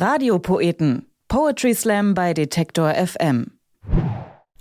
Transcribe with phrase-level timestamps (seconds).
[0.00, 1.06] Radiopoeten.
[1.26, 3.58] Poetry Slam bei Detektor FM.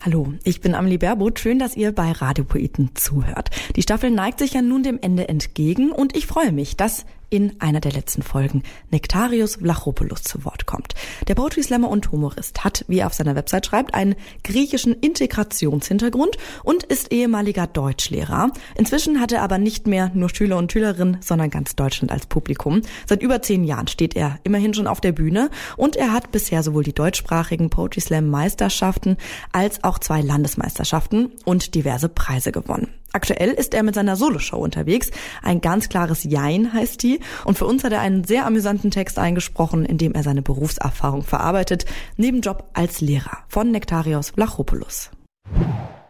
[0.01, 1.39] Hallo, ich bin Amelie Baerbuth.
[1.39, 3.51] Schön, dass ihr bei Radiopoeten zuhört.
[3.75, 7.59] Die Staffel neigt sich ja nun dem Ende entgegen und ich freue mich, dass in
[7.59, 10.93] einer der letzten Folgen Nektarios Vlachopoulos zu Wort kommt.
[11.27, 16.37] Der Poetry Slammer und Humorist hat, wie er auf seiner Website schreibt, einen griechischen Integrationshintergrund
[16.63, 18.51] und ist ehemaliger Deutschlehrer.
[18.75, 22.81] Inzwischen hat er aber nicht mehr nur Schüler und Schülerinnen, sondern ganz Deutschland als Publikum.
[23.05, 26.63] Seit über zehn Jahren steht er immerhin schon auf der Bühne und er hat bisher
[26.63, 29.17] sowohl die deutschsprachigen Poetry Slam Meisterschaften
[29.51, 32.89] als auch zwei Landesmeisterschaften und diverse Preise gewonnen.
[33.13, 35.11] Aktuell ist er mit seiner Soloshow unterwegs.
[35.41, 37.19] Ein ganz klares Jein heißt die.
[37.45, 41.23] Und für uns hat er einen sehr amüsanten Text eingesprochen, in dem er seine Berufserfahrung
[41.23, 41.85] verarbeitet,
[42.17, 45.09] neben Job als Lehrer von Nektarios Vlachopoulos.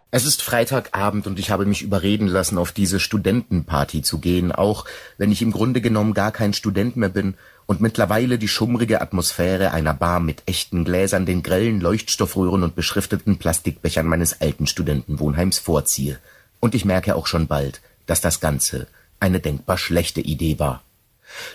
[0.09, 4.85] Es ist Freitagabend und ich habe mich überreden lassen, auf diese Studentenparty zu gehen, auch
[5.17, 9.71] wenn ich im Grunde genommen gar kein Student mehr bin und mittlerweile die schummrige Atmosphäre
[9.71, 16.19] einer Bar mit echten Gläsern, den grellen Leuchtstoffröhren und beschrifteten Plastikbechern meines alten Studentenwohnheims vorziehe.
[16.59, 18.87] Und ich merke auch schon bald, dass das Ganze
[19.19, 20.83] eine denkbar schlechte Idee war.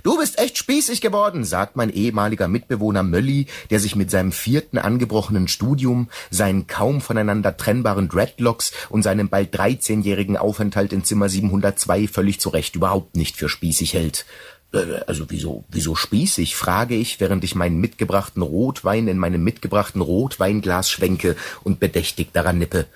[0.02, 4.78] Du bist echt spießig geworden, sagt mein ehemaliger Mitbewohner Mölli, der sich mit seinem vierten
[4.78, 12.08] angebrochenen Studium, seinen kaum voneinander trennbaren Dreadlocks und seinem bald 13-jährigen Aufenthalt in Zimmer 702
[12.08, 14.26] völlig zu Recht überhaupt nicht für spießig hält.
[14.72, 20.02] Äh, also wieso, wieso spießig, frage ich, während ich meinen mitgebrachten Rotwein in meinem mitgebrachten
[20.02, 22.86] Rotweinglas schwenke und bedächtig daran nippe.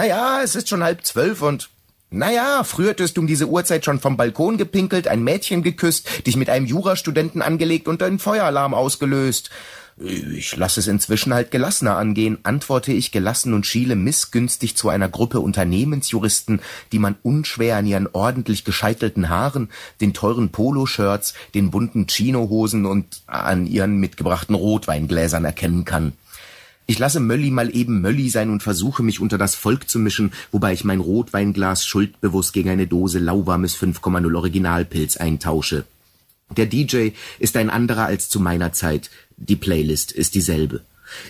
[0.00, 1.68] Naja, es ist schon halb zwölf und
[2.08, 6.36] naja, früher hättest du um diese Uhrzeit schon vom Balkon gepinkelt, ein Mädchen geküsst, dich
[6.36, 9.50] mit einem Jurastudenten angelegt und einen Feueralarm ausgelöst.
[9.98, 15.10] Ich lasse es inzwischen halt gelassener angehen, antworte ich gelassen und schiele missgünstig zu einer
[15.10, 19.68] Gruppe Unternehmensjuristen, die man unschwer an ihren ordentlich gescheitelten Haaren,
[20.00, 26.14] den teuren Poloshirts, den bunten Chinohosen und an ihren mitgebrachten Rotweingläsern erkennen kann.
[26.90, 30.32] Ich lasse Mölli mal eben Mölli sein und versuche mich unter das Volk zu mischen,
[30.50, 35.84] wobei ich mein Rotweinglas schuldbewusst gegen eine Dose lauwarmes 5,0 Originalpilz eintausche.
[36.56, 39.08] Der DJ ist ein anderer als zu meiner Zeit.
[39.36, 40.80] Die Playlist ist dieselbe.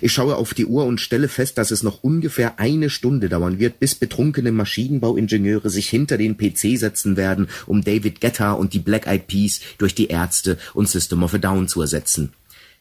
[0.00, 3.58] Ich schaue auf die Uhr und stelle fest, dass es noch ungefähr eine Stunde dauern
[3.58, 8.78] wird, bis betrunkene Maschinenbauingenieure sich hinter den PC setzen werden, um David Guetta und die
[8.78, 12.32] Black Eyed Peas durch die Ärzte und System of a Down zu ersetzen.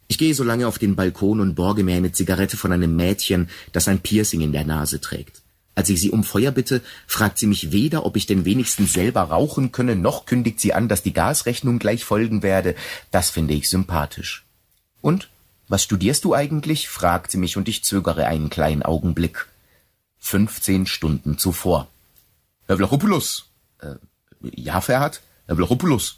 [0.09, 3.47] Ich gehe so lange auf den Balkon und borge mir eine Zigarette von einem Mädchen,
[3.71, 5.43] das ein Piercing in der Nase trägt.
[5.75, 9.21] Als ich sie um Feuer bitte, fragt sie mich weder, ob ich denn wenigstens selber
[9.21, 12.75] rauchen könne, noch kündigt sie an, dass die Gasrechnung gleich folgen werde.
[13.11, 14.45] Das finde ich sympathisch.
[14.99, 15.29] Und?
[15.67, 16.89] Was studierst du eigentlich?
[16.89, 19.45] fragt sie mich und ich zögere einen kleinen Augenblick.
[20.17, 21.87] Fünfzehn Stunden zuvor.
[22.65, 23.45] Herr Vlachopoulos.
[23.79, 23.95] Äh,
[24.41, 25.21] ja, Ferhat?
[25.45, 26.17] Herr Vlachopoulos.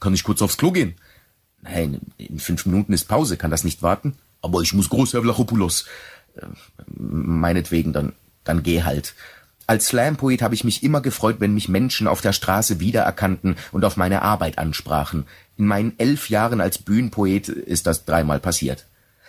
[0.00, 0.96] Kann ich kurz aufs Klo gehen?
[1.62, 4.14] Nein, in fünf Minuten ist Pause, kann das nicht warten?
[4.40, 5.86] Aber ich muss groß, Herr Vlachopoulos.
[6.36, 6.46] Äh,
[6.86, 8.12] meinetwegen, dann,
[8.44, 9.14] dann geh halt.
[9.68, 13.84] Als Slam-Poet habe ich mich immer gefreut, wenn mich Menschen auf der Straße wiedererkannten und
[13.84, 15.24] auf meine Arbeit ansprachen.
[15.56, 18.86] In meinen elf Jahren als Bühnenpoet ist das dreimal passiert.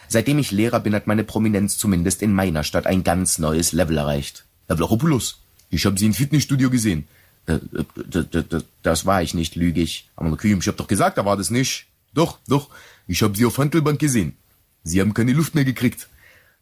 [0.08, 3.98] Seitdem ich Lehrer bin, hat meine Prominenz zumindest in meiner Stadt ein ganz neues Level
[3.98, 4.46] erreicht.
[4.68, 5.40] Herr Vlachopoulos,
[5.70, 7.08] ich habe Sie im Fitnessstudio gesehen.
[7.46, 10.10] Äh, äh, das war ich nicht, lüge ich.
[10.16, 11.88] Aber ich hab doch gesagt, da war das nicht.
[12.14, 12.70] Doch, doch,
[13.08, 14.38] ich habe sie auf Handelbank gesehen.
[14.84, 16.08] Sie haben keine Luft mehr gekriegt.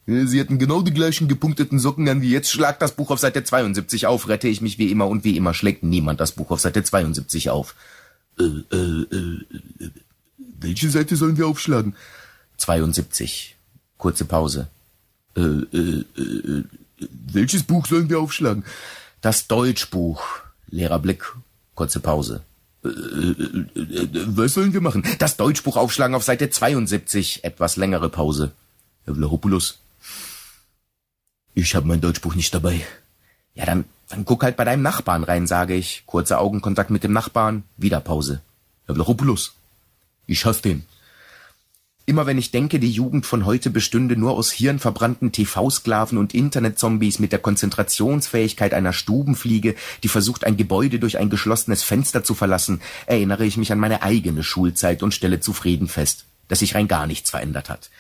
[0.08, 2.52] Äh, sie hatten genau die gleichen gepunkteten Socken an wie jetzt.
[2.52, 5.54] Schlag das Buch auf Seite 72 auf, rette ich mich wie immer und wie immer
[5.54, 7.76] schlägt niemand das Buch auf Seite 72 auf.
[8.40, 9.92] Äh, äh, äh,
[10.60, 11.96] welche Seite sollen wir aufschlagen?
[12.58, 13.56] 72.
[13.98, 14.68] Kurze Pause.
[15.36, 16.64] Äh, äh, äh,
[17.34, 18.64] welches Buch sollen wir aufschlagen?
[19.22, 20.24] Das Deutschbuch.
[20.70, 21.24] Leerer Blick.
[21.76, 22.42] Kurze Pause.
[22.84, 25.04] Äh, äh, äh, was sollen wir machen?
[25.20, 27.44] Das Deutschbuch aufschlagen auf Seite 72.
[27.44, 28.52] Etwas längere Pause.
[29.06, 29.80] Herr Vlahopoulos.
[31.54, 32.82] Ich habe mein Deutschbuch nicht dabei.
[33.54, 36.04] Ja, dann, dann guck halt bei deinem Nachbarn rein, sage ich.
[36.06, 37.64] Kurzer Augenkontakt mit dem Nachbarn.
[37.78, 38.42] Wieder Pause.
[38.86, 39.54] Herr Vlahopoulos.
[40.28, 40.86] Ich hasse den.
[42.06, 47.20] Immer wenn ich denke, die Jugend von heute bestünde nur aus hirnverbrannten TV-Sklaven und Internetzombies
[47.20, 52.82] mit der Konzentrationsfähigkeit einer Stubenfliege, die versucht, ein Gebäude durch ein geschlossenes Fenster zu verlassen,
[53.06, 57.06] erinnere ich mich an meine eigene Schulzeit und stelle zufrieden fest, dass sich rein gar
[57.06, 57.92] nichts verändert hat.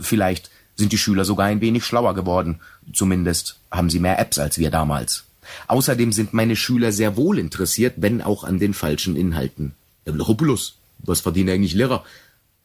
[0.00, 2.60] Vielleicht sind die Schüler sogar ein wenig schlauer geworden.
[2.92, 5.24] Zumindest haben sie mehr Apps als wir damals.
[5.68, 9.74] Außerdem sind meine Schüler sehr wohl interessiert, wenn auch an den falschen Inhalten.
[10.04, 12.04] Blachopoulos, was verdienen eigentlich Lehrer?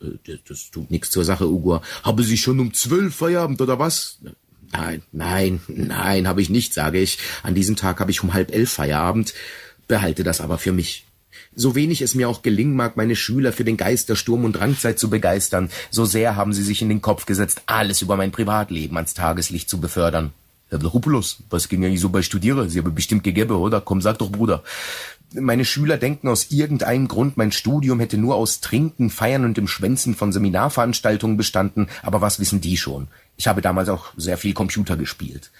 [0.01, 1.81] Äh, das tut nichts zur Sache, Ugo.
[2.03, 4.19] Habe Sie schon um zwölf Feierabend oder was?
[4.71, 7.17] Nein, nein, nein, habe ich nicht, sage ich.
[7.43, 9.33] An diesem Tag habe ich um halb elf Feierabend,
[9.87, 11.05] behalte das aber für mich.
[11.55, 14.53] So wenig es mir auch gelingen mag, meine Schüler für den Geist der Sturm- und
[14.53, 18.31] Drangzeit zu begeistern, so sehr haben sie sich in den Kopf gesetzt, alles über mein
[18.31, 20.33] Privatleben ans Tageslicht zu befördern.
[20.69, 22.69] Herr Blachopoulos, was ging eigentlich so bei Studiere?
[22.69, 23.79] Sie haben bestimmt gegeben, oder?
[23.81, 24.63] Komm, sag doch, Bruder.
[25.37, 29.67] Meine Schüler denken aus irgendeinem Grund, mein Studium hätte nur aus Trinken, Feiern und dem
[29.67, 33.07] Schwänzen von Seminarveranstaltungen bestanden, aber was wissen die schon?
[33.35, 35.51] Ich habe damals auch sehr viel Computer gespielt.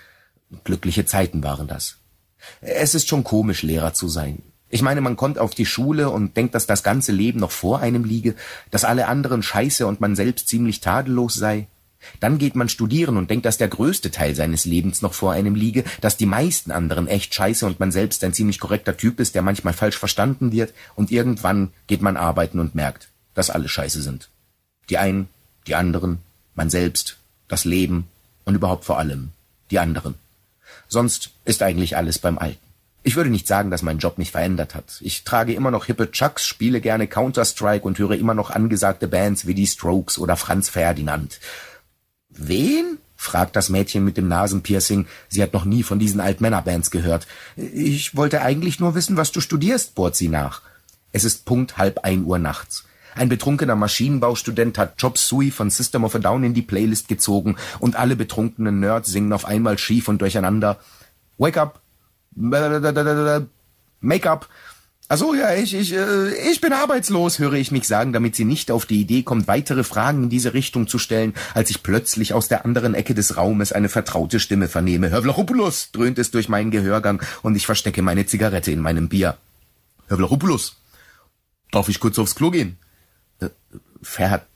[0.63, 1.97] Glückliche Zeiten waren das.
[2.61, 4.43] Es ist schon komisch, Lehrer zu sein.
[4.69, 7.79] Ich meine, man kommt auf die Schule und denkt, dass das ganze Leben noch vor
[7.79, 8.35] einem liege,
[8.71, 11.67] dass alle anderen scheiße und man selbst ziemlich tadellos sei.
[12.19, 15.55] Dann geht man studieren und denkt, dass der größte Teil seines Lebens noch vor einem
[15.55, 19.35] liege, dass die meisten anderen echt scheiße und man selbst ein ziemlich korrekter Typ ist,
[19.35, 24.01] der manchmal falsch verstanden wird, und irgendwann geht man arbeiten und merkt, dass alle scheiße
[24.01, 24.29] sind.
[24.89, 25.27] Die einen,
[25.67, 26.19] die anderen,
[26.53, 27.17] man selbst,
[27.47, 28.07] das Leben
[28.45, 29.31] und überhaupt vor allem
[29.71, 30.15] die anderen.
[30.87, 32.59] Sonst ist eigentlich alles beim Alten.
[33.03, 34.99] Ich würde nicht sagen, dass mein Job mich verändert hat.
[35.01, 39.45] Ich trage immer noch hippe Chucks, spiele gerne Counter-Strike und höre immer noch angesagte Bands
[39.45, 41.39] wie die Strokes oder Franz Ferdinand.
[42.35, 42.99] Wen?
[43.15, 45.07] fragt das Mädchen mit dem Nasenpiercing.
[45.29, 47.27] Sie hat noch nie von diesen Altmännerbands gehört.
[47.55, 50.61] Ich wollte eigentlich nur wissen, was du studierst, bohrt sie nach.
[51.11, 52.83] Es ist Punkt halb ein Uhr nachts.
[53.15, 57.55] Ein betrunkener Maschinenbaustudent hat Chop Suey von System of a Down in die Playlist gezogen
[57.79, 60.79] und alle betrunkenen Nerds singen auf einmal schief und durcheinander.
[61.37, 61.81] Wake up!
[64.01, 64.49] Make up!
[65.07, 68.71] Also ja, ich, ich, äh, ich bin arbeitslos, höre ich mich sagen, damit sie nicht
[68.71, 72.47] auf die Idee kommt, weitere Fragen in diese Richtung zu stellen, als ich plötzlich aus
[72.47, 75.11] der anderen Ecke des Raumes eine vertraute Stimme vernehme.
[75.11, 79.37] Herr Vlachopoulos, dröhnt es durch meinen Gehörgang und ich verstecke meine Zigarette in meinem Bier.
[80.07, 80.77] Herr Vlachopoulos,
[81.71, 82.77] darf ich kurz aufs Klo gehen?
[83.39, 83.49] Äh,
[84.01, 84.47] Ferhat,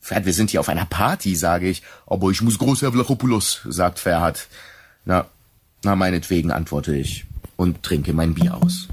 [0.00, 1.82] Ferhat, wir sind hier auf einer Party, sage ich.
[2.06, 4.48] Aber ich muss groß, Herr Vlachopoulos, sagt Ferhat.
[5.04, 5.26] Na,
[5.84, 7.24] na, meinetwegen, antworte ich
[7.54, 8.88] und trinke mein Bier aus.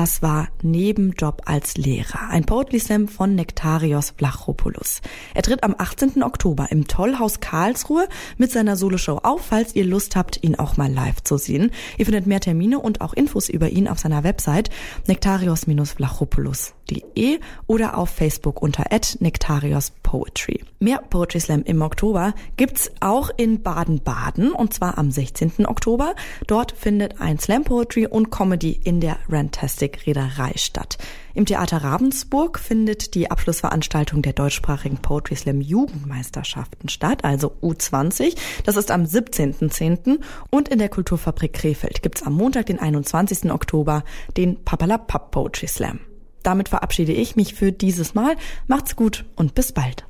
[0.00, 5.02] Das war Nebenjob als Lehrer, ein Poetry Slam von Nektarios Vlachopoulos.
[5.34, 6.22] Er tritt am 18.
[6.22, 8.08] Oktober im Tollhaus Karlsruhe
[8.38, 11.70] mit seiner Soloshow auf, falls ihr Lust habt, ihn auch mal live zu sehen.
[11.98, 14.70] Ihr findet mehr Termine und auch Infos über ihn auf seiner Website
[15.06, 18.84] nektarios-vlachopoulos.de oder auf Facebook unter
[19.18, 20.64] Nektarios Poetry.
[20.80, 25.66] Mehr Poetry Slam im Oktober gibt's auch in Baden-Baden und zwar am 16.
[25.66, 26.16] Oktober.
[26.48, 30.98] Dort findet ein Slam Poetry und Comedy in der Rantastic Reederei statt.
[31.32, 38.36] Im Theater Ravensburg findet die Abschlussveranstaltung der deutschsprachigen Poetry Slam Jugendmeisterschaften statt, also U20.
[38.64, 40.18] Das ist am 17.10.
[40.50, 43.52] Und in der Kulturfabrik Krefeld gibt's am Montag, den 21.
[43.52, 44.02] Oktober,
[44.36, 46.00] den Papalapap Poetry Slam.
[46.42, 48.36] Damit verabschiede ich mich für dieses Mal.
[48.66, 50.06] Macht's gut und bis bald.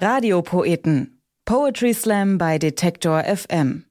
[0.00, 1.20] Radiopoeten.
[1.44, 3.84] Poetry Slam bei Detektor FM.